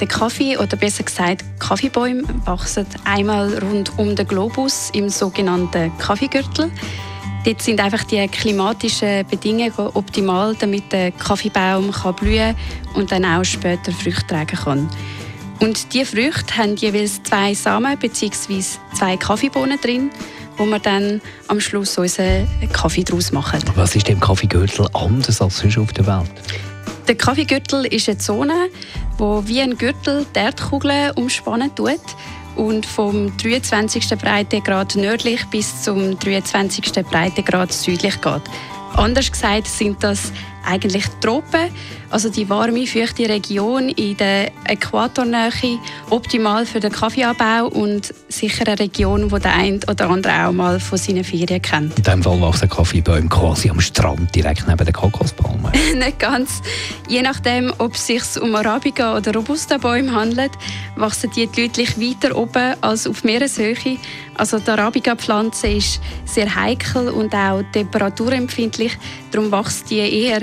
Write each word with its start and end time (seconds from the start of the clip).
Der 0.00 0.06
Kaffee, 0.06 0.56
oder 0.56 0.76
besser 0.76 1.02
gesagt 1.02 1.44
Kaffeebäume, 1.58 2.22
wachsen 2.44 2.86
einmal 3.04 3.58
rund 3.58 3.98
um 3.98 4.14
den 4.14 4.28
Globus 4.28 4.90
im 4.92 5.08
sogenannten 5.08 5.90
Kaffeegürtel. 5.98 6.70
Dort 7.44 7.62
sind 7.62 7.80
einfach 7.80 8.04
die 8.04 8.26
klimatischen 8.28 9.26
Bedingungen 9.26 9.72
optimal, 9.76 10.54
damit 10.54 10.92
der 10.92 11.10
Kaffeebaum 11.10 11.90
kann 11.90 12.14
blühen 12.14 12.54
und 12.94 13.10
dann 13.10 13.24
auch 13.24 13.42
später 13.44 13.90
Früchte 13.90 14.26
tragen 14.28 14.56
kann. 14.56 14.88
Und 15.60 15.92
diese 15.92 16.06
Früchte 16.06 16.56
haben 16.56 16.76
jeweils 16.76 17.20
zwei 17.24 17.54
Samen 17.54 17.98
bzw. 17.98 18.62
zwei 18.96 19.16
Kaffeebohnen 19.16 19.80
drin, 19.80 20.10
wo 20.56 20.66
wir 20.66 20.78
dann 20.78 21.20
am 21.48 21.60
Schluss 21.60 21.98
unseren 21.98 22.46
Kaffee 22.72 23.02
daraus 23.02 23.32
machen. 23.32 23.60
Was 23.74 23.96
ist 23.96 24.06
dem 24.06 24.20
Kaffeegürtel 24.20 24.86
anders 24.94 25.40
als 25.40 25.58
sonst 25.58 25.78
auf 25.78 25.92
der 25.92 26.06
Welt? 26.06 26.30
Der 27.08 27.16
Kaffeegürtel 27.16 27.86
ist 27.86 28.08
eine 28.08 28.18
Zone, 28.18 28.68
wo 29.18 29.46
wie 29.46 29.60
ein 29.60 29.76
Gürtel 29.76 30.26
die 30.34 30.38
Erdkugel 30.38 31.12
umspannen 31.16 31.74
tut 31.74 32.00
und 32.56 32.86
vom 32.86 33.36
23. 33.36 34.08
Breitegrad 34.18 34.96
nördlich 34.96 35.44
bis 35.46 35.82
zum 35.82 36.18
23. 36.18 37.04
Breitegrad 37.04 37.72
südlich 37.72 38.20
geht. 38.20 38.42
Anders 38.94 39.30
gesagt 39.30 39.68
sind 39.68 40.02
das 40.02 40.32
eigentlich 40.68 41.04
Tropen, 41.20 41.70
also 42.10 42.28
die 42.28 42.48
warme, 42.48 42.86
feuchte 42.86 43.28
Region 43.28 43.88
in 43.90 44.16
der 44.16 44.50
Äquatornähe, 44.64 45.78
optimal 46.10 46.66
für 46.66 46.80
den 46.80 46.92
Kaffeeanbau 46.92 47.68
und 47.68 48.14
sicher 48.28 48.66
eine 48.66 48.78
Region, 48.78 49.30
wo 49.30 49.38
der 49.38 49.54
eine 49.54 49.80
oder 49.88 50.10
andere 50.10 50.46
auch 50.46 50.52
mal 50.52 50.78
von 50.78 50.98
seinen 50.98 51.24
Ferien 51.24 51.60
kennt. 51.62 51.96
In 51.98 52.04
diesem 52.04 52.22
Fall 52.22 52.40
wachsen 52.40 52.68
Kaffeebäume 52.68 53.28
quasi 53.28 53.70
am 53.70 53.80
Strand, 53.80 54.34
direkt 54.34 54.66
neben 54.68 54.84
den 54.84 54.92
Kokospalmen. 54.92 55.72
Nicht 55.94 56.18
ganz. 56.18 56.62
Je 57.08 57.22
nachdem, 57.22 57.72
ob 57.78 57.94
es 57.94 58.06
sich 58.06 58.22
um 58.40 58.54
Arabica 58.54 59.16
oder 59.16 59.34
Robusta-Bäume 59.34 60.12
handelt, 60.12 60.52
wachsen 60.96 61.30
die 61.34 61.46
deutlich 61.46 61.98
weiter 61.98 62.36
oben 62.36 62.74
als 62.80 63.06
auf 63.06 63.24
Meereshöhe. 63.24 63.98
Also 64.34 64.58
die 64.58 64.70
Arabica-Pflanze 64.70 65.68
ist 65.68 66.00
sehr 66.24 66.54
heikel 66.54 67.08
und 67.08 67.34
auch 67.34 67.62
temperaturempfindlich. 67.72 68.96
Darum 69.30 69.52
wächst 69.52 69.90
die 69.90 69.98
eher 69.98 70.40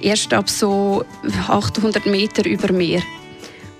erst 0.00 0.32
ab 0.32 0.48
so 0.48 1.04
800 1.48 2.06
Meter 2.06 2.46
über 2.46 2.72
Meer. 2.72 3.02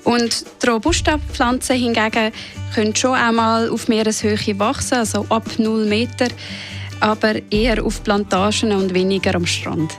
Und 0.04 0.44
die 0.62 0.68
Robusta-Pflanzen 0.68 1.76
hingegen 1.76 2.32
können 2.74 2.94
schon 2.94 3.14
einmal 3.14 3.70
auf 3.70 3.88
Meereshöhe 3.88 4.58
wachsen, 4.58 4.98
also 4.98 5.24
ab 5.28 5.46
0 5.58 5.86
Meter, 5.86 6.28
aber 7.00 7.34
eher 7.50 7.84
auf 7.84 8.04
Plantagen 8.04 8.70
und 8.72 8.94
weniger 8.94 9.34
am 9.34 9.46
Strand. 9.46 9.92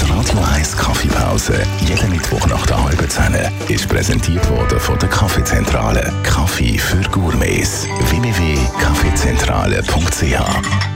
Die 0.00 0.10
Radio 0.10 0.38
1 0.54 0.74
Kaffeepause, 0.76 1.62
jeden 1.86 2.10
Mittwoch 2.10 2.46
nach 2.46 2.64
der 2.66 2.82
halben 2.82 3.10
Zehn, 3.10 3.36
ist 3.68 3.88
präsentiert 3.88 4.48
worden 4.48 4.80
von 4.80 4.98
der 4.98 5.10
Kaffeezentrale. 5.10 6.10
Kaffee 6.22 6.78
für 6.78 7.02
Gourmets. 7.10 7.86
www.kaffeezentrale.ch 8.08 10.95